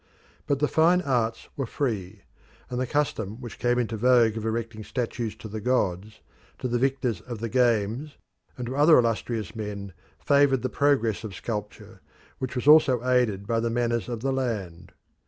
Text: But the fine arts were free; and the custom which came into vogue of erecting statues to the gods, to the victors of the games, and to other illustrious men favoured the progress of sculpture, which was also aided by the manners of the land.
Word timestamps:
But 0.47 0.57
the 0.57 0.67
fine 0.67 1.03
arts 1.03 1.47
were 1.55 1.67
free; 1.67 2.23
and 2.71 2.79
the 2.81 2.87
custom 2.87 3.39
which 3.39 3.59
came 3.59 3.77
into 3.77 3.97
vogue 3.97 4.35
of 4.35 4.43
erecting 4.47 4.83
statues 4.83 5.35
to 5.35 5.47
the 5.47 5.61
gods, 5.61 6.21
to 6.57 6.67
the 6.67 6.79
victors 6.79 7.21
of 7.21 7.37
the 7.37 7.49
games, 7.49 8.17
and 8.57 8.65
to 8.65 8.75
other 8.75 8.97
illustrious 8.97 9.55
men 9.55 9.93
favoured 10.17 10.63
the 10.63 10.69
progress 10.69 11.23
of 11.23 11.35
sculpture, 11.35 12.01
which 12.39 12.55
was 12.55 12.67
also 12.67 13.07
aided 13.07 13.45
by 13.45 13.59
the 13.59 13.69
manners 13.69 14.09
of 14.09 14.21
the 14.21 14.33
land. 14.33 14.91